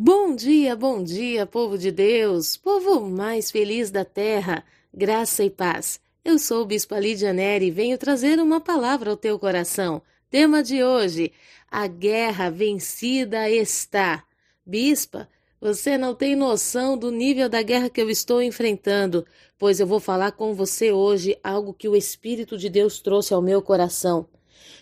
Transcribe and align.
Bom 0.00 0.32
dia, 0.32 0.76
bom 0.76 1.02
dia, 1.02 1.44
povo 1.44 1.76
de 1.76 1.90
Deus, 1.90 2.56
povo 2.56 3.00
mais 3.00 3.50
feliz 3.50 3.90
da 3.90 4.04
terra, 4.04 4.64
graça 4.94 5.42
e 5.42 5.50
paz. 5.50 5.98
Eu 6.24 6.38
sou 6.38 6.62
o 6.62 6.64
Bispo 6.64 6.94
Lídia 6.94 7.32
Neri 7.32 7.66
e 7.66 7.70
venho 7.72 7.98
trazer 7.98 8.38
uma 8.38 8.60
palavra 8.60 9.10
ao 9.10 9.16
teu 9.16 9.36
coração. 9.40 10.00
Tema 10.30 10.62
de 10.62 10.84
hoje: 10.84 11.32
A 11.68 11.88
guerra 11.88 12.48
vencida 12.48 13.50
está. 13.50 14.22
Bispa, 14.64 15.28
você 15.60 15.98
não 15.98 16.14
tem 16.14 16.36
noção 16.36 16.96
do 16.96 17.10
nível 17.10 17.48
da 17.48 17.60
guerra 17.60 17.90
que 17.90 18.00
eu 18.00 18.08
estou 18.08 18.40
enfrentando, 18.40 19.26
pois 19.58 19.80
eu 19.80 19.86
vou 19.88 19.98
falar 19.98 20.30
com 20.30 20.54
você 20.54 20.92
hoje 20.92 21.36
algo 21.42 21.74
que 21.74 21.88
o 21.88 21.96
Espírito 21.96 22.56
de 22.56 22.68
Deus 22.68 23.00
trouxe 23.00 23.34
ao 23.34 23.42
meu 23.42 23.60
coração. 23.60 24.28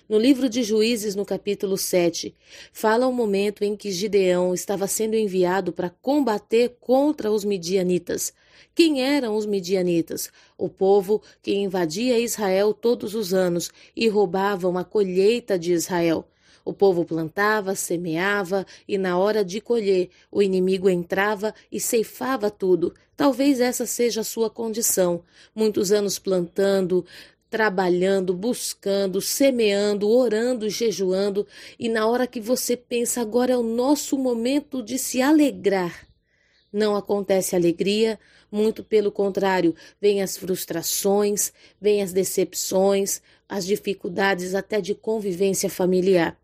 No 0.09 0.19
livro 0.19 0.49
de 0.49 0.63
Juízes, 0.63 1.15
no 1.15 1.25
capítulo 1.25 1.77
7, 1.77 2.35
fala 2.73 3.07
o 3.07 3.13
momento 3.13 3.65
em 3.65 3.77
que 3.77 3.91
Gideão 3.91 4.55
estava 4.55 4.87
sendo 4.87 5.17
enviado 5.17 5.73
para 5.73 5.91
combater 5.91 6.77
contra 6.81 7.31
os 7.31 7.45
midianitas. 7.45 8.33
Quem 8.75 9.03
eram 9.03 9.37
os 9.37 9.47
midianitas? 9.47 10.31
O 10.57 10.69
povo 10.69 11.21
que 11.43 11.55
invadia 11.55 12.19
Israel 12.19 12.73
todos 12.73 13.15
os 13.15 13.35
anos 13.35 13.71
e 13.97 14.09
roubavam 14.09 14.79
a 14.79 14.85
colheita 14.85 15.59
de 15.59 15.73
Israel. 15.73 16.29
O 16.67 16.73
povo 16.73 17.05
plantava, 17.05 17.77
semeava 17.77 18.67
e, 18.89 18.99
na 18.99 19.17
hora 19.17 19.45
de 19.45 19.61
colher, 19.61 20.11
o 20.33 20.43
inimigo 20.43 20.91
entrava 20.91 21.55
e 21.71 21.79
ceifava 21.79 22.51
tudo. 22.51 22.93
Talvez 23.17 23.61
essa 23.61 23.87
seja 23.87 24.23
a 24.23 24.25
sua 24.25 24.51
condição. 24.51 25.23
Muitos 25.55 25.93
anos 25.93 26.19
plantando, 26.19 27.07
trabalhando, 27.57 28.35
buscando, 28.35 29.19
semeando, 29.19 30.11
orando, 30.11 30.69
jejuando, 30.69 31.47
e 31.79 31.89
na 31.89 32.07
hora 32.07 32.27
que 32.27 32.39
você 32.39 32.77
pensa 32.77 33.23
agora 33.23 33.55
é 33.55 33.57
o 33.57 33.63
nosso 33.63 34.19
momento 34.19 34.83
de 34.83 34.99
se 34.99 35.23
alegrar, 35.23 36.07
não 36.71 36.95
acontece 36.95 37.57
alegria, 37.57 38.21
muito 38.53 38.85
pelo 38.85 39.11
contrário, 39.11 39.75
vêm 39.99 40.21
as 40.21 40.37
frustrações, 40.37 41.51
vêm 41.81 42.03
as 42.03 42.13
decepções, 42.13 43.23
as 43.49 43.65
dificuldades 43.65 44.55
até 44.55 44.79
de 44.79 44.95
convivência 44.95 45.71
familiar. 45.71 46.39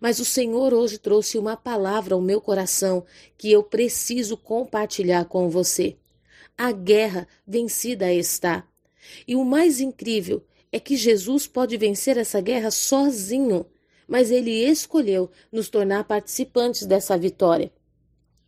Mas 0.00 0.18
o 0.20 0.24
Senhor 0.24 0.72
hoje 0.72 0.96
trouxe 0.96 1.36
uma 1.36 1.54
palavra 1.54 2.14
ao 2.14 2.20
meu 2.22 2.40
coração 2.40 3.04
que 3.36 3.52
eu 3.52 3.62
preciso 3.62 4.38
compartilhar 4.38 5.26
com 5.26 5.50
você. 5.50 5.96
A 6.56 6.72
guerra 6.72 7.28
vencida 7.46 8.10
está. 8.10 8.66
E 9.26 9.36
o 9.36 9.44
mais 9.44 9.80
incrível 9.80 10.42
é 10.72 10.80
que 10.80 10.96
Jesus 10.96 11.46
pode 11.46 11.76
vencer 11.76 12.16
essa 12.16 12.40
guerra 12.40 12.70
sozinho, 12.70 13.66
mas 14.06 14.30
ele 14.30 14.50
escolheu 14.50 15.30
nos 15.50 15.68
tornar 15.68 16.04
participantes 16.04 16.86
dessa 16.86 17.16
vitória. 17.16 17.72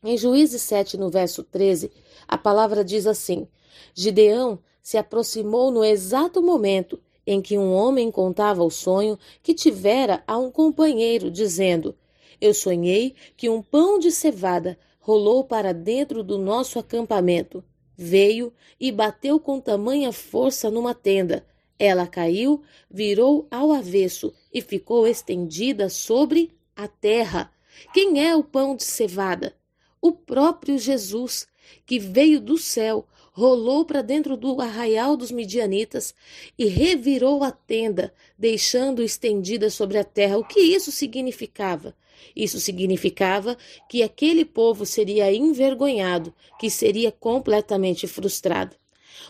Em 0.03 0.17
Juízes 0.17 0.63
7, 0.63 0.97
no 0.97 1.11
verso 1.11 1.43
13, 1.43 1.91
a 2.27 2.39
palavra 2.39 2.85
diz 2.85 3.07
assim: 3.07 3.49
Gideão 3.95 4.59
se 4.83 4.97
aproximou 4.97 5.71
no 5.71 5.85
exato 5.85 6.41
momento 6.41 7.01
em 7.27 7.43
que 7.43 7.59
um 7.59 7.75
homem 7.75 8.11
contava 8.11 8.65
o 8.65 8.71
sonho 8.71 9.19
que 9.43 9.53
tivera 9.53 10.23
a 10.27 10.39
um 10.39 10.51
companheiro, 10.51 11.31
dizendo: 11.31 11.95
Eu 12.41 12.55
sonhei 12.55 13.15
que 13.37 13.51
um 13.51 13.61
pão 13.61 13.99
de 13.99 14.11
cevada 14.11 14.79
rolou 14.99 15.45
para 15.45 15.75
dentro 15.75 16.23
do 16.23 16.39
nosso 16.39 16.79
acampamento. 16.79 17.63
Veio 18.01 18.53
e 18.79 18.93
bateu 18.93 19.41
com 19.41 19.61
tamanha 19.61 20.13
força 20.13 20.71
numa 20.71 20.95
tenda. 20.95 21.45
Ela 21.77 22.07
caiu, 22.07 22.63
virou 22.89 23.49
ao 23.51 23.73
avesso 23.73 24.33
e 24.55 24.63
ficou 24.63 25.05
estendida 25.05 25.89
sobre 25.89 26.53
a 26.77 26.87
terra. 26.87 27.53
Quem 27.93 28.25
é 28.25 28.37
o 28.37 28.45
pão 28.45 28.77
de 28.77 28.85
cevada? 28.85 29.57
O 30.01 30.13
próprio 30.13 30.79
Jesus, 30.79 31.49
que 31.85 31.99
veio 31.99 32.41
do 32.41 32.57
céu, 32.57 33.05
rolou 33.33 33.85
para 33.85 34.01
dentro 34.01 34.37
do 34.37 34.61
arraial 34.61 35.17
dos 35.17 35.33
midianitas 35.33 36.15
e 36.57 36.67
revirou 36.67 37.43
a 37.43 37.51
tenda, 37.51 38.15
deixando 38.39 39.03
estendida 39.03 39.71
sobre 39.71 39.99
a 39.99 40.05
terra. 40.05 40.39
O 40.39 40.45
que 40.45 40.61
isso 40.61 40.93
significava? 40.93 41.97
Isso 42.35 42.61
significava 42.61 43.57
que 43.89 44.03
aquele 44.03 44.45
povo 44.45 44.85
seria 44.87 45.33
envergonhado, 45.35 46.35
que 46.59 46.71
seria 46.71 47.13
completamente 47.13 48.07
frustrado. 48.07 48.77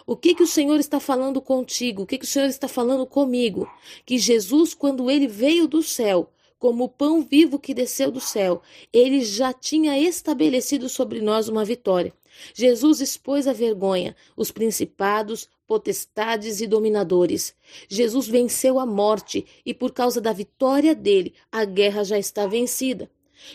O 0.07 0.17
que 0.17 0.35
que 0.35 0.43
o 0.43 0.47
Senhor 0.47 0.79
está 0.81 0.99
falando 0.99 1.41
contigo? 1.41 2.03
O 2.03 2.07
que 2.07 2.19
que 2.19 2.25
o 2.25 2.29
Senhor 2.29 2.49
está 2.49 2.69
falando 2.69 3.07
comigo? 3.07 3.69
Que 4.07 4.19
Jesus, 4.19 4.75
quando 4.75 5.11
ele 5.11 5.27
veio 5.27 5.69
do 5.69 5.83
céu, 5.83 6.31
como 6.59 6.85
o 6.85 6.89
pão 6.89 7.23
vivo 7.23 7.59
que 7.59 7.73
desceu 7.73 8.11
do 8.11 8.21
céu, 8.21 8.63
ele 8.93 9.23
já 9.23 9.53
tinha 9.53 9.99
estabelecido 9.99 10.89
sobre 10.89 11.21
nós 11.21 11.49
uma 11.49 11.65
vitória. 11.65 12.13
Jesus 12.55 13.01
expôs 13.01 13.47
a 13.47 13.53
vergonha, 13.53 14.15
os 14.37 14.51
principados, 14.51 15.49
potestades 15.69 16.63
e 16.63 16.67
dominadores. 16.67 17.55
Jesus 17.89 18.27
venceu 18.27 18.81
a 18.81 18.87
morte 18.87 19.47
e, 19.65 19.75
por 19.75 19.93
causa 19.93 20.19
da 20.19 20.33
vitória 20.33 20.95
dele, 20.95 21.35
a 21.53 21.67
guerra 21.67 22.03
já 22.03 22.19
está 22.19 22.47
vencida. 22.47 23.11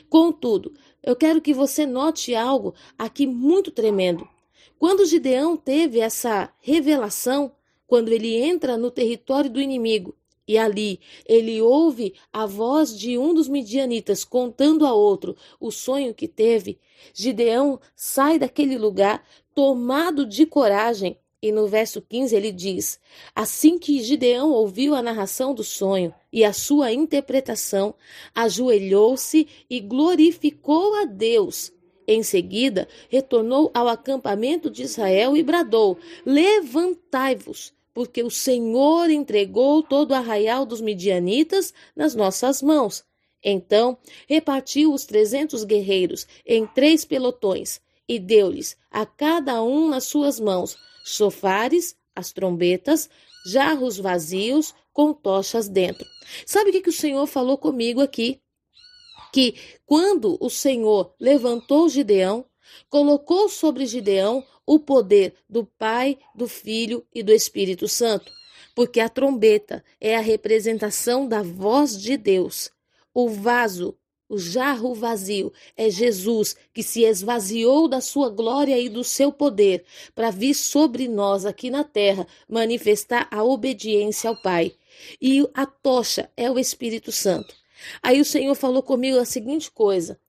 Contudo, 0.07 0.73
eu 1.01 1.15
quero 1.15 1.41
que 1.41 1.53
você 1.53 1.85
note 1.85 2.35
algo 2.35 2.75
aqui 2.97 3.25
muito 3.25 3.71
tremendo. 3.71 4.29
Quando 4.77 5.05
Gideão 5.05 5.57
teve 5.57 5.99
essa 5.99 6.53
revelação, 6.61 7.51
quando 7.87 8.09
ele 8.09 8.35
entra 8.35 8.77
no 8.77 8.91
território 8.91 9.49
do 9.49 9.59
inimigo, 9.59 10.15
e 10.47 10.57
ali 10.57 10.99
ele 11.25 11.61
ouve 11.61 12.13
a 12.31 12.45
voz 12.45 12.97
de 12.97 13.17
um 13.17 13.33
dos 13.33 13.47
midianitas 13.47 14.23
contando 14.25 14.85
a 14.85 14.93
outro 14.93 15.35
o 15.59 15.71
sonho 15.71 16.13
que 16.13 16.27
teve. 16.27 16.79
Gideão 17.13 17.79
sai 17.95 18.37
daquele 18.37 18.77
lugar 18.77 19.23
tomado 19.55 20.25
de 20.25 20.45
coragem. 20.45 21.17
E 21.43 21.51
no 21.51 21.67
verso 21.67 22.01
15 22.01 22.33
ele 22.33 22.53
diz: 22.53 22.97
Assim 23.35 23.77
que 23.77 24.01
Gideão 24.01 24.49
ouviu 24.51 24.95
a 24.95 25.01
narração 25.01 25.53
do 25.53 25.61
sonho 25.61 26.13
e 26.31 26.41
a 26.41 26.53
sua 26.53 26.93
interpretação, 26.93 27.93
ajoelhou-se 28.33 29.45
e 29.69 29.81
glorificou 29.81 30.95
a 31.01 31.03
Deus. 31.03 31.69
Em 32.07 32.23
seguida, 32.23 32.87
retornou 33.09 33.69
ao 33.73 33.89
acampamento 33.89 34.69
de 34.69 34.83
Israel 34.83 35.35
e 35.35 35.43
bradou: 35.43 35.97
Levantai-vos 36.25 37.73
porque 37.93 38.23
o 38.23 38.31
Senhor 38.31 39.09
entregou 39.09 39.83
todo 39.83 40.11
o 40.11 40.15
arraial 40.15 40.65
dos 40.65 40.79
midianitas 40.79 41.73
nas 41.93 42.15
nossas 42.15 42.61
mãos. 42.61 43.03
Então 43.43 43.97
repartiu 44.29 44.93
os 44.93 45.05
trezentos 45.05 45.65
guerreiros 45.65 46.25
em 46.45 46.65
três 46.65 47.03
pelotões 47.03 47.81
e 48.07 48.17
deu-lhes 48.17 48.77
a 48.89 49.05
cada 49.05 49.61
um 49.61 49.89
nas 49.89 50.05
suas 50.05 50.39
mãos 50.39 50.77
sofares, 51.03 51.95
as 52.15 52.31
trombetas, 52.31 53.09
jarros 53.45 53.97
vazios 53.97 54.73
com 54.91 55.13
tochas 55.13 55.67
dentro. 55.67 56.05
Sabe 56.45 56.69
o 56.69 56.73
que, 56.73 56.81
que 56.81 56.89
o 56.89 56.93
Senhor 56.93 57.25
falou 57.27 57.57
comigo 57.57 58.01
aqui? 58.01 58.39
Que 59.31 59.55
quando 59.85 60.37
o 60.39 60.49
Senhor 60.49 61.13
levantou 61.19 61.89
Gideão, 61.89 62.45
colocou 62.89 63.49
sobre 63.49 63.85
Gideão 63.85 64.45
o 64.65 64.79
poder 64.79 65.35
do 65.49 65.65
Pai, 65.65 66.17
do 66.33 66.47
Filho 66.47 67.05
e 67.13 67.21
do 67.21 67.33
Espírito 67.33 67.87
Santo, 67.87 68.31
porque 68.75 68.99
a 68.99 69.09
trombeta 69.09 69.83
é 69.99 70.15
a 70.15 70.21
representação 70.21 71.27
da 71.27 71.41
voz 71.41 71.99
de 71.99 72.15
Deus. 72.15 72.71
O 73.13 73.29
vaso, 73.29 73.97
o 74.27 74.37
jarro 74.37 74.93
vazio, 74.95 75.51
é 75.75 75.89
Jesus 75.89 76.55
que 76.73 76.81
se 76.81 77.03
esvaziou 77.03 77.87
da 77.87 78.01
sua 78.01 78.29
glória 78.29 78.79
e 78.79 78.89
do 78.89 79.03
seu 79.03 79.31
poder 79.31 79.83
para 80.15 80.31
vir 80.31 80.53
sobre 80.53 81.07
nós 81.07 81.45
aqui 81.45 81.69
na 81.69 81.83
terra 81.83 82.25
manifestar 82.47 83.27
a 83.31 83.43
obediência 83.43 84.29
ao 84.29 84.41
Pai. 84.41 84.73
E 85.21 85.47
a 85.53 85.65
tocha 85.65 86.29
é 86.35 86.49
o 86.49 86.57
Espírito 86.57 87.11
Santo. 87.11 87.53
Aí 88.01 88.21
o 88.21 88.25
Senhor 88.25 88.55
falou 88.55 88.81
comigo 88.81 89.17
a 89.17 89.25
seguinte 89.25 89.69
coisa: 89.71 90.19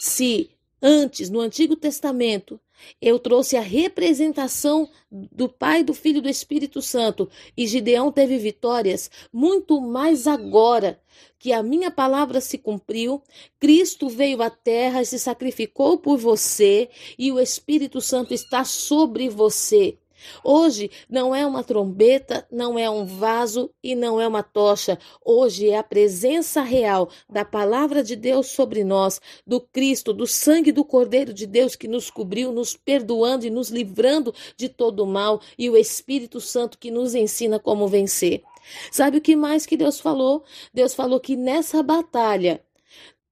se 0.00 0.50
Antes, 0.82 1.30
no 1.30 1.38
Antigo 1.38 1.76
Testamento, 1.76 2.60
eu 3.00 3.16
trouxe 3.18 3.56
a 3.56 3.60
representação 3.60 4.88
do 5.10 5.48
Pai, 5.48 5.84
do 5.84 5.94
Filho 5.94 6.18
e 6.18 6.22
do 6.22 6.28
Espírito 6.28 6.82
Santo, 6.82 7.30
e 7.56 7.68
Gideão 7.68 8.10
teve 8.10 8.36
vitórias, 8.36 9.08
muito 9.32 9.80
mais 9.80 10.26
agora 10.26 11.00
que 11.38 11.52
a 11.52 11.62
minha 11.62 11.90
palavra 11.90 12.40
se 12.40 12.58
cumpriu, 12.58 13.22
Cristo 13.60 14.08
veio 14.08 14.42
à 14.42 14.50
terra 14.50 15.02
e 15.02 15.06
se 15.06 15.20
sacrificou 15.20 15.98
por 15.98 16.18
você, 16.18 16.90
e 17.16 17.30
o 17.30 17.38
Espírito 17.38 18.00
Santo 18.00 18.34
está 18.34 18.64
sobre 18.64 19.28
você. 19.28 19.98
Hoje 20.44 20.90
não 21.08 21.34
é 21.34 21.46
uma 21.46 21.64
trombeta, 21.64 22.46
não 22.50 22.78
é 22.78 22.88
um 22.88 23.04
vaso 23.04 23.70
e 23.82 23.94
não 23.94 24.20
é 24.20 24.26
uma 24.26 24.42
tocha. 24.42 24.98
Hoje 25.24 25.70
é 25.70 25.78
a 25.78 25.82
presença 25.82 26.62
real 26.62 27.08
da 27.28 27.44
palavra 27.44 28.02
de 28.02 28.16
Deus 28.16 28.48
sobre 28.48 28.84
nós, 28.84 29.20
do 29.46 29.60
Cristo, 29.60 30.12
do 30.12 30.26
sangue 30.26 30.72
do 30.72 30.84
Cordeiro 30.84 31.32
de 31.32 31.46
Deus 31.46 31.76
que 31.76 31.88
nos 31.88 32.10
cobriu, 32.10 32.52
nos 32.52 32.76
perdoando 32.76 33.46
e 33.46 33.50
nos 33.50 33.68
livrando 33.68 34.34
de 34.56 34.68
todo 34.68 35.04
o 35.04 35.06
mal, 35.06 35.40
e 35.58 35.68
o 35.68 35.76
Espírito 35.76 36.40
Santo 36.40 36.78
que 36.78 36.90
nos 36.90 37.14
ensina 37.14 37.58
como 37.58 37.88
vencer. 37.88 38.42
Sabe 38.90 39.18
o 39.18 39.20
que 39.20 39.34
mais 39.34 39.66
que 39.66 39.76
Deus 39.76 39.98
falou? 40.00 40.44
Deus 40.72 40.94
falou 40.94 41.18
que 41.18 41.36
nessa 41.36 41.82
batalha 41.82 42.62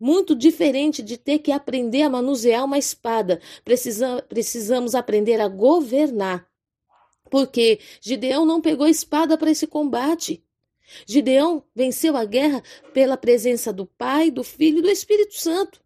muito 0.01 0.35
diferente 0.35 1.03
de 1.03 1.19
ter 1.19 1.39
que 1.41 1.53
aprender 1.53 2.03
a 2.03 2.09
manusear 2.09 2.65
uma 2.65 2.79
espada. 2.79 3.39
Precisa, 3.63 4.23
precisamos 4.23 4.95
aprender 4.95 5.41
a 5.41 5.47
governar. 5.47 6.50
Porque 7.31 7.79
Gideão 8.01 8.45
não 8.45 8.61
pegou 8.61 8.87
espada 8.87 9.39
para 9.39 9.51
esse 9.51 9.67
combate. 9.67 10.43
Gideão 11.07 11.63
venceu 11.75 12.17
a 12.17 12.25
guerra 12.25 12.63
pela 12.93 13.17
presença 13.17 13.73
do 13.73 13.87
Pai, 13.87 14.31
do 14.31 14.43
Filho 14.43 14.81
e 14.81 14.83
do 14.83 14.91
Espírito 14.91 15.35
Santo. 15.35 15.81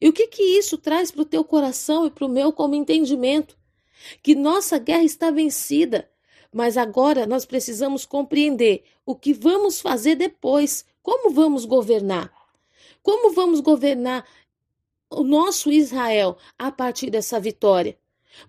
E 0.00 0.08
o 0.08 0.12
que 0.12 0.26
que 0.26 0.42
isso 0.42 0.76
traz 0.78 1.10
para 1.10 1.22
o 1.22 1.26
teu 1.26 1.44
coração 1.44 2.06
e 2.06 2.10
para 2.10 2.24
o 2.24 2.28
meu 2.28 2.52
como 2.52 2.74
entendimento? 2.74 3.56
Que 4.22 4.34
nossa 4.34 4.78
guerra 4.78 5.04
está 5.04 5.30
vencida, 5.30 6.10
mas 6.52 6.76
agora 6.76 7.26
nós 7.26 7.44
precisamos 7.44 8.06
compreender 8.06 8.82
o 9.04 9.14
que 9.14 9.32
vamos 9.32 9.80
fazer 9.80 10.16
depois, 10.16 10.84
como 11.02 11.30
vamos 11.30 11.64
governar. 11.64 12.32
Como 13.02 13.32
vamos 13.32 13.60
governar 13.60 14.26
o 15.10 15.22
nosso 15.22 15.70
Israel 15.70 16.36
a 16.58 16.72
partir 16.72 17.10
dessa 17.10 17.38
vitória? 17.38 17.99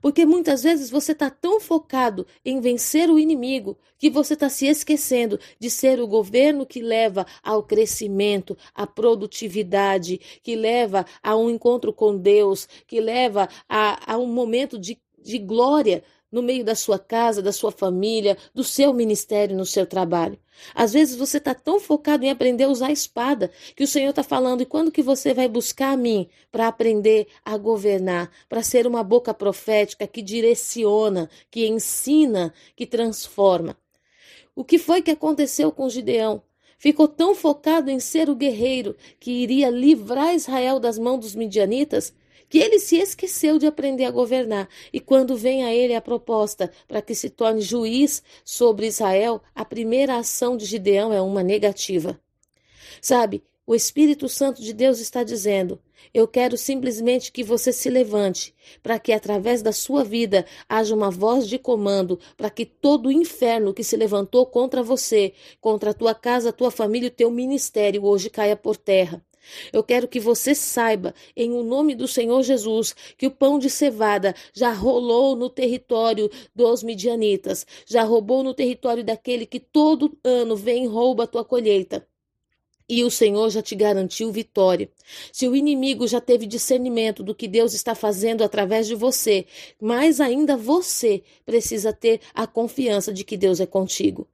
Porque 0.01 0.25
muitas 0.25 0.63
vezes 0.63 0.89
você 0.89 1.11
está 1.11 1.29
tão 1.29 1.59
focado 1.59 2.25
em 2.43 2.59
vencer 2.59 3.09
o 3.09 3.19
inimigo 3.19 3.77
que 3.97 4.09
você 4.09 4.33
está 4.33 4.49
se 4.49 4.67
esquecendo 4.67 5.39
de 5.59 5.69
ser 5.69 5.99
o 5.99 6.07
governo 6.07 6.65
que 6.65 6.81
leva 6.81 7.25
ao 7.43 7.63
crescimento, 7.63 8.57
à 8.73 8.87
produtividade, 8.87 10.19
que 10.41 10.55
leva 10.55 11.05
a 11.21 11.35
um 11.35 11.49
encontro 11.49 11.93
com 11.93 12.17
Deus, 12.17 12.67
que 12.87 12.99
leva 12.99 13.47
a, 13.67 14.13
a 14.13 14.17
um 14.17 14.27
momento 14.27 14.77
de, 14.79 14.99
de 15.21 15.37
glória 15.37 16.03
no 16.31 16.41
meio 16.41 16.63
da 16.63 16.75
sua 16.75 16.97
casa, 16.97 17.41
da 17.41 17.51
sua 17.51 17.71
família, 17.71 18.37
do 18.53 18.63
seu 18.63 18.93
ministério, 18.93 19.55
no 19.55 19.65
seu 19.65 19.85
trabalho. 19.85 20.39
Às 20.73 20.93
vezes 20.93 21.15
você 21.15 21.37
está 21.37 21.53
tão 21.53 21.79
focado 21.79 22.23
em 22.23 22.29
aprender 22.29 22.65
a 22.65 22.69
usar 22.69 22.87
a 22.87 22.91
espada 22.91 23.51
que 23.75 23.83
o 23.83 23.87
Senhor 23.87 24.11
está 24.11 24.23
falando, 24.23 24.61
e 24.61 24.65
quando 24.65 24.91
que 24.91 25.01
você 25.01 25.33
vai 25.33 25.47
buscar 25.47 25.91
a 25.91 25.97
mim 25.97 26.29
para 26.51 26.67
aprender 26.67 27.27
a 27.43 27.57
governar, 27.57 28.31
para 28.47 28.63
ser 28.63 28.87
uma 28.87 29.03
boca 29.03 29.33
profética 29.33 30.07
que 30.07 30.21
direciona, 30.21 31.29
que 31.49 31.67
ensina, 31.67 32.53
que 32.75 32.85
transforma? 32.85 33.75
O 34.55 34.63
que 34.63 34.77
foi 34.77 35.01
que 35.01 35.11
aconteceu 35.11 35.71
com 35.71 35.89
Gideão? 35.89 36.43
Ficou 36.77 37.07
tão 37.07 37.35
focado 37.35 37.91
em 37.91 37.99
ser 37.99 38.29
o 38.29 38.35
guerreiro 38.35 38.95
que 39.19 39.31
iria 39.31 39.69
livrar 39.69 40.33
Israel 40.33 40.79
das 40.79 40.97
mãos 40.97 41.19
dos 41.19 41.35
midianitas 41.35 42.13
que 42.51 42.59
ele 42.59 42.79
se 42.79 42.97
esqueceu 42.97 43.57
de 43.57 43.65
aprender 43.65 44.03
a 44.03 44.11
governar. 44.11 44.67
E 44.91 44.99
quando 44.99 45.37
vem 45.37 45.63
a 45.63 45.73
ele 45.73 45.95
a 45.95 46.01
proposta 46.01 46.69
para 46.85 47.01
que 47.01 47.15
se 47.15 47.29
torne 47.29 47.61
juiz 47.61 48.21
sobre 48.43 48.87
Israel, 48.87 49.41
a 49.55 49.63
primeira 49.63 50.17
ação 50.17 50.57
de 50.57 50.65
Gideão 50.65 51.13
é 51.13 51.21
uma 51.21 51.41
negativa. 51.41 52.19
Sabe, 53.01 53.41
o 53.65 53.73
Espírito 53.73 54.27
Santo 54.27 54.61
de 54.61 54.73
Deus 54.73 54.99
está 54.99 55.23
dizendo: 55.23 55.79
Eu 56.13 56.27
quero 56.27 56.57
simplesmente 56.57 57.31
que 57.31 57.41
você 57.41 57.71
se 57.71 57.89
levante, 57.89 58.53
para 58.83 58.99
que 58.99 59.13
através 59.13 59.61
da 59.61 59.71
sua 59.71 60.03
vida 60.03 60.45
haja 60.67 60.93
uma 60.93 61.09
voz 61.09 61.47
de 61.47 61.57
comando, 61.57 62.19
para 62.35 62.49
que 62.49 62.65
todo 62.65 63.07
o 63.07 63.11
inferno 63.13 63.73
que 63.73 63.81
se 63.83 63.95
levantou 63.95 64.45
contra 64.45 64.83
você, 64.83 65.31
contra 65.61 65.91
a 65.91 65.93
tua 65.93 66.13
casa, 66.13 66.49
a 66.49 66.53
tua 66.53 66.69
família 66.69 67.07
e 67.07 67.11
o 67.11 67.15
teu 67.15 67.31
ministério 67.31 68.03
hoje 68.03 68.29
caia 68.29 68.57
por 68.57 68.75
terra. 68.75 69.23
Eu 69.71 69.83
quero 69.83 70.07
que 70.07 70.19
você 70.19 70.53
saiba, 70.53 71.13
em 71.35 71.51
o 71.51 71.63
nome 71.63 71.95
do 71.95 72.07
Senhor 72.07 72.41
Jesus, 72.43 72.95
que 73.17 73.27
o 73.27 73.31
pão 73.31 73.59
de 73.59 73.69
cevada 73.69 74.35
já 74.53 74.71
rolou 74.71 75.35
no 75.35 75.49
território 75.49 76.29
dos 76.55 76.83
midianitas, 76.83 77.65
já 77.85 78.03
roubou 78.03 78.43
no 78.43 78.53
território 78.53 79.03
daquele 79.03 79.45
que 79.45 79.59
todo 79.59 80.17
ano 80.23 80.55
vem 80.55 80.85
e 80.85 80.87
rouba 80.87 81.23
a 81.23 81.27
tua 81.27 81.45
colheita. 81.45 82.07
E 82.87 83.05
o 83.05 83.09
Senhor 83.09 83.49
já 83.49 83.61
te 83.61 83.73
garantiu 83.73 84.33
vitória. 84.33 84.89
Se 85.31 85.47
o 85.47 85.55
inimigo 85.55 86.05
já 86.05 86.19
teve 86.19 86.45
discernimento 86.45 87.23
do 87.23 87.33
que 87.33 87.47
Deus 87.47 87.73
está 87.73 87.95
fazendo 87.95 88.43
através 88.43 88.85
de 88.85 88.95
você, 88.95 89.45
mais 89.79 90.19
ainda 90.19 90.57
você 90.57 91.23
precisa 91.45 91.93
ter 91.93 92.19
a 92.33 92.45
confiança 92.45 93.13
de 93.13 93.23
que 93.23 93.37
Deus 93.37 93.61
é 93.61 93.65
contigo. 93.65 94.27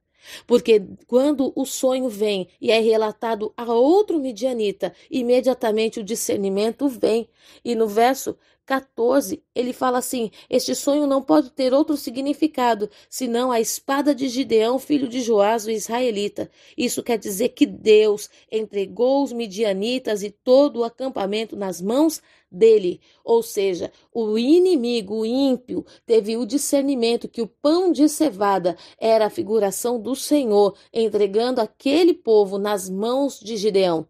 Porque 0.46 0.82
quando 1.06 1.52
o 1.54 1.64
sonho 1.64 2.08
vem 2.08 2.48
e 2.60 2.70
é 2.70 2.80
relatado 2.80 3.52
a 3.56 3.64
outro 3.72 4.18
midianita, 4.18 4.92
imediatamente 5.10 6.00
o 6.00 6.04
discernimento 6.04 6.88
vem. 6.88 7.28
E 7.64 7.74
no 7.74 7.86
verso 7.86 8.36
14, 8.68 9.42
ele 9.54 9.72
fala 9.72 9.96
assim: 9.96 10.30
Este 10.50 10.74
sonho 10.74 11.06
não 11.06 11.22
pode 11.22 11.48
ter 11.50 11.72
outro 11.72 11.96
significado 11.96 12.90
senão 13.08 13.50
a 13.50 13.58
espada 13.58 14.14
de 14.14 14.28
Gideão, 14.28 14.78
filho 14.78 15.08
de 15.08 15.22
Joás, 15.22 15.64
o 15.64 15.70
israelita. 15.70 16.50
Isso 16.76 17.02
quer 17.02 17.16
dizer 17.16 17.48
que 17.48 17.64
Deus 17.64 18.28
entregou 18.52 19.24
os 19.24 19.32
midianitas 19.32 20.22
e 20.22 20.30
todo 20.30 20.80
o 20.80 20.84
acampamento 20.84 21.56
nas 21.56 21.80
mãos 21.80 22.20
dele. 22.52 23.00
Ou 23.24 23.42
seja, 23.42 23.90
o 24.12 24.36
inimigo, 24.38 25.20
o 25.20 25.26
ímpio, 25.26 25.86
teve 26.04 26.36
o 26.36 26.44
discernimento 26.44 27.26
que 27.26 27.40
o 27.40 27.48
pão 27.48 27.90
de 27.90 28.06
cevada 28.06 28.76
era 28.98 29.24
a 29.24 29.30
figuração 29.30 29.98
do 29.98 30.14
Senhor 30.14 30.76
entregando 30.92 31.62
aquele 31.62 32.12
povo 32.12 32.58
nas 32.58 32.86
mãos 32.90 33.40
de 33.40 33.56
Gideão. 33.56 34.06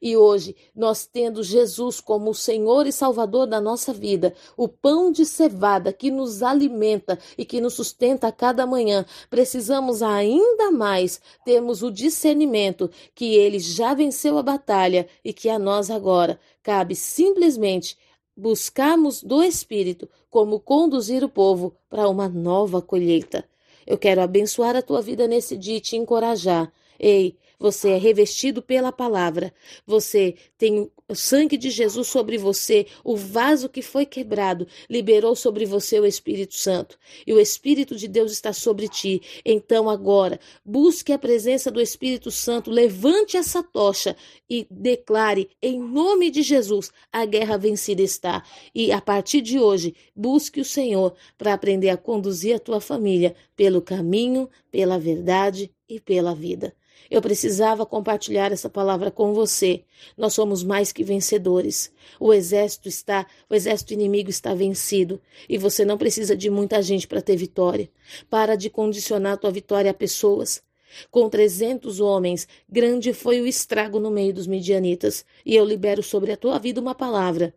E 0.00 0.16
hoje, 0.16 0.54
nós 0.74 1.06
tendo 1.06 1.42
Jesus 1.42 2.00
como 2.00 2.30
o 2.30 2.34
Senhor 2.34 2.86
e 2.86 2.92
Salvador 2.92 3.46
da 3.46 3.60
nossa 3.60 3.92
vida, 3.92 4.34
o 4.56 4.68
pão 4.68 5.10
de 5.10 5.24
cevada 5.24 5.92
que 5.92 6.10
nos 6.10 6.42
alimenta 6.42 7.18
e 7.36 7.44
que 7.44 7.60
nos 7.60 7.74
sustenta 7.74 8.28
a 8.28 8.32
cada 8.32 8.66
manhã, 8.66 9.04
precisamos 9.28 10.02
ainda 10.02 10.70
mais 10.70 11.20
termos 11.44 11.82
o 11.82 11.90
discernimento 11.90 12.90
que 13.14 13.34
ele 13.34 13.58
já 13.58 13.94
venceu 13.94 14.38
a 14.38 14.42
batalha 14.42 15.08
e 15.24 15.32
que 15.32 15.48
a 15.48 15.58
nós 15.58 15.90
agora 15.90 16.38
cabe 16.62 16.94
simplesmente 16.94 17.96
buscarmos 18.36 19.22
do 19.22 19.42
Espírito 19.42 20.08
como 20.30 20.60
conduzir 20.60 21.24
o 21.24 21.28
povo 21.28 21.74
para 21.90 22.08
uma 22.08 22.28
nova 22.28 22.80
colheita. 22.80 23.44
Eu 23.86 23.98
quero 23.98 24.20
abençoar 24.20 24.76
a 24.76 24.82
tua 24.82 25.00
vida 25.00 25.26
nesse 25.26 25.56
dia 25.56 25.78
e 25.78 25.80
te 25.80 25.96
encorajar. 25.96 26.70
Ei, 27.00 27.36
você 27.58 27.90
é 27.90 27.98
revestido 27.98 28.62
pela 28.62 28.92
palavra, 28.92 29.52
você 29.86 30.34
tem 30.56 30.90
o 31.08 31.14
sangue 31.14 31.56
de 31.56 31.70
Jesus 31.70 32.06
sobre 32.06 32.36
você, 32.36 32.86
o 33.02 33.16
vaso 33.16 33.68
que 33.68 33.80
foi 33.80 34.04
quebrado 34.04 34.66
liberou 34.90 35.34
sobre 35.34 35.64
você 35.64 35.98
o 35.98 36.04
Espírito 36.04 36.54
Santo, 36.54 36.98
e 37.26 37.32
o 37.32 37.40
Espírito 37.40 37.96
de 37.96 38.06
Deus 38.06 38.30
está 38.30 38.52
sobre 38.52 38.88
ti. 38.88 39.22
Então 39.44 39.88
agora, 39.88 40.38
busque 40.64 41.12
a 41.12 41.18
presença 41.18 41.70
do 41.70 41.80
Espírito 41.80 42.30
Santo, 42.30 42.70
levante 42.70 43.36
essa 43.36 43.62
tocha 43.62 44.14
e 44.50 44.66
declare 44.70 45.48
em 45.62 45.80
nome 45.80 46.30
de 46.30 46.42
Jesus, 46.42 46.92
a 47.10 47.24
guerra 47.24 47.56
vencida 47.56 48.02
está. 48.02 48.44
E 48.74 48.92
a 48.92 49.00
partir 49.00 49.40
de 49.40 49.58
hoje, 49.58 49.94
busque 50.14 50.60
o 50.60 50.64
Senhor 50.64 51.14
para 51.38 51.54
aprender 51.54 51.88
a 51.88 51.96
conduzir 51.96 52.54
a 52.54 52.60
tua 52.60 52.80
família 52.80 53.34
pelo 53.56 53.80
caminho, 53.80 54.48
pela 54.70 54.98
verdade 54.98 55.72
e 55.88 55.98
pela 55.98 56.34
vida. 56.34 56.74
Eu 57.10 57.22
precisava 57.22 57.86
compartilhar 57.86 58.52
essa 58.52 58.68
palavra 58.68 59.10
com 59.10 59.32
você. 59.32 59.84
Nós 60.16 60.34
somos 60.34 60.62
mais 60.62 60.92
que 60.92 61.02
vencedores. 61.02 61.92
O 62.20 62.32
exército 62.32 62.88
está, 62.88 63.26
o 63.48 63.54
exército 63.54 63.94
inimigo 63.94 64.28
está 64.30 64.54
vencido 64.54 65.20
e 65.48 65.56
você 65.56 65.84
não 65.84 65.96
precisa 65.96 66.36
de 66.36 66.50
muita 66.50 66.82
gente 66.82 67.06
para 67.06 67.22
ter 67.22 67.36
vitória. 67.36 67.90
Para 68.28 68.56
de 68.56 68.68
condicionar 68.68 69.38
tua 69.38 69.50
vitória 69.50 69.90
a 69.90 69.94
pessoas. 69.94 70.62
Com 71.10 71.28
trezentos 71.28 72.00
homens, 72.00 72.48
grande 72.68 73.12
foi 73.12 73.40
o 73.40 73.46
estrago 73.46 74.00
no 74.00 74.10
meio 74.10 74.32
dos 74.32 74.46
midianitas, 74.46 75.24
e 75.44 75.54
eu 75.54 75.64
libero 75.64 76.02
sobre 76.02 76.32
a 76.32 76.36
tua 76.36 76.58
vida 76.58 76.80
uma 76.80 76.94
palavra 76.94 77.54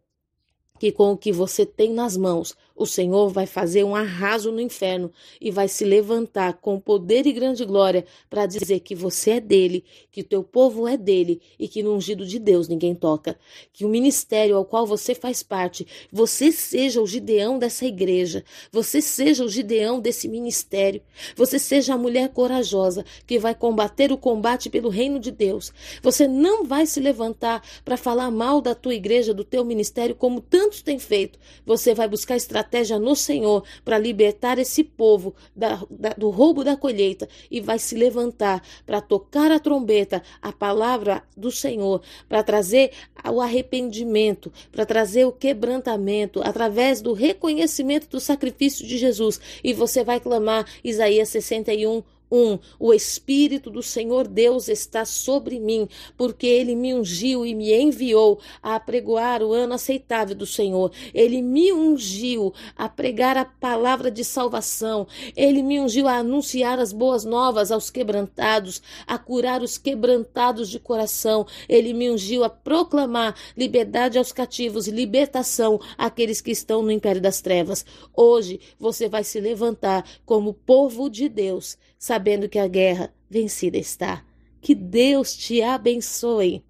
que 0.81 0.91
com 0.91 1.11
o 1.11 1.17
que 1.17 1.31
você 1.31 1.63
tem 1.63 1.93
nas 1.93 2.17
mãos, 2.17 2.57
o 2.75 2.87
Senhor 2.87 3.29
vai 3.29 3.45
fazer 3.45 3.83
um 3.83 3.95
arraso 3.95 4.51
no 4.51 4.59
inferno 4.59 5.11
e 5.39 5.51
vai 5.51 5.67
se 5.67 5.85
levantar 5.85 6.53
com 6.53 6.79
poder 6.79 7.27
e 7.27 7.31
grande 7.31 7.63
glória 7.63 8.03
para 8.27 8.47
dizer 8.47 8.79
que 8.79 8.95
você 8.95 9.31
é 9.31 9.39
dele, 9.39 9.83
que 10.11 10.21
o 10.21 10.23
teu 10.23 10.43
povo 10.43 10.87
é 10.87 10.97
dele 10.97 11.39
e 11.59 11.67
que 11.67 11.83
no 11.83 11.93
ungido 11.93 12.25
de 12.25 12.39
Deus 12.39 12.67
ninguém 12.67 12.95
toca. 12.95 13.37
Que 13.71 13.85
o 13.85 13.89
ministério 13.89 14.57
ao 14.57 14.65
qual 14.65 14.87
você 14.87 15.13
faz 15.13 15.43
parte, 15.43 15.85
você 16.11 16.51
seja 16.51 16.99
o 16.99 17.05
Gideão 17.05 17.59
dessa 17.59 17.85
igreja, 17.85 18.43
você 18.71 18.99
seja 18.99 19.45
o 19.45 19.49
Gideão 19.49 19.99
desse 19.99 20.27
ministério, 20.27 21.03
você 21.35 21.59
seja 21.59 21.93
a 21.93 21.97
mulher 21.99 22.29
corajosa 22.29 23.05
que 23.27 23.37
vai 23.37 23.53
combater 23.53 24.11
o 24.11 24.17
combate 24.17 24.67
pelo 24.71 24.89
reino 24.89 25.19
de 25.19 25.29
Deus. 25.29 25.71
Você 26.01 26.27
não 26.27 26.65
vai 26.65 26.87
se 26.87 26.99
levantar 26.99 27.63
para 27.85 27.97
falar 27.97 28.31
mal 28.31 28.59
da 28.59 28.73
tua 28.73 28.95
igreja, 28.95 29.35
do 29.35 29.43
teu 29.43 29.63
ministério, 29.63 30.15
como 30.15 30.41
tantos 30.71 30.81
têm 30.81 30.97
feito. 30.97 31.37
Você 31.65 31.93
vai 31.93 32.07
buscar 32.07 32.37
estratégia 32.37 32.61
estratégia 32.61 32.97
no 32.97 33.15
Senhor 33.15 33.63
para 33.83 33.97
libertar 33.97 34.57
esse 34.57 34.83
povo 34.83 35.35
da, 35.55 35.81
da, 35.89 36.09
do 36.09 36.29
roubo 36.29 36.63
da 36.63 36.77
colheita 36.77 37.27
e 37.49 37.59
vai 37.59 37.77
se 37.77 37.95
levantar 37.95 38.63
para 38.85 39.01
tocar 39.01 39.51
a 39.51 39.59
trombeta, 39.59 40.23
a 40.41 40.53
palavra 40.53 41.23
do 41.35 41.51
Senhor, 41.51 42.01
para 42.29 42.41
trazer 42.41 42.91
o 43.29 43.41
arrependimento, 43.41 44.51
para 44.71 44.85
trazer 44.85 45.25
o 45.25 45.31
quebrantamento 45.31 46.41
através 46.43 47.01
do 47.01 47.13
reconhecimento 47.13 48.07
do 48.07 48.19
sacrifício 48.19 48.87
de 48.87 48.97
Jesus. 48.97 49.39
E 49.63 49.73
você 49.73 50.03
vai 50.03 50.19
clamar 50.19 50.65
Isaías 50.83 51.29
61, 51.29 52.03
Um, 52.31 52.57
o 52.79 52.93
Espírito 52.93 53.69
do 53.69 53.83
Senhor 53.83 54.27
Deus 54.27 54.69
está 54.69 55.03
sobre 55.03 55.59
mim, 55.59 55.89
porque 56.15 56.47
ele 56.47 56.75
me 56.75 56.93
ungiu 56.93 57.45
e 57.45 57.53
me 57.53 57.73
enviou 57.73 58.39
a 58.63 58.79
pregoar 58.79 59.43
o 59.43 59.51
ano 59.51 59.73
aceitável 59.73 60.35
do 60.35 60.45
Senhor. 60.45 60.91
Ele 61.13 61.41
me 61.41 61.73
ungiu 61.73 62.53
a 62.77 62.87
pregar 62.87 63.35
a 63.35 63.43
palavra 63.43 64.09
de 64.09 64.23
salvação. 64.23 65.07
Ele 65.35 65.61
me 65.61 65.79
ungiu 65.79 66.07
a 66.07 66.17
anunciar 66.17 66.79
as 66.79 66.93
boas 66.93 67.25
novas 67.25 67.71
aos 67.71 67.89
quebrantados, 67.89 68.81
a 69.05 69.17
curar 69.17 69.61
os 69.61 69.77
quebrantados 69.77 70.69
de 70.69 70.79
coração. 70.79 71.45
Ele 71.67 71.93
me 71.93 72.09
ungiu 72.09 72.43
a 72.43 72.49
proclamar 72.49 73.35
liberdade 73.57 74.17
aos 74.17 74.31
cativos 74.31 74.87
e 74.87 74.91
libertação 74.91 75.79
àqueles 75.97 76.39
que 76.39 76.51
estão 76.51 76.81
no 76.81 76.91
império 76.91 77.21
das 77.21 77.41
trevas. 77.41 77.85
Hoje 78.15 78.59
você 78.79 79.09
vai 79.09 79.23
se 79.23 79.39
levantar 79.39 80.05
como 80.25 80.53
povo 80.53 81.09
de 81.09 81.27
Deus, 81.27 81.77
sabendo 82.21 82.47
que 82.47 82.59
a 82.59 82.67
guerra 82.67 83.11
vencida 83.27 83.79
está. 83.79 84.23
Que 84.61 84.75
Deus 84.75 85.35
te 85.35 85.63
abençoe. 85.63 86.63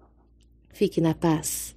Fique 0.70 0.98
na 0.98 1.14
paz. 1.14 1.76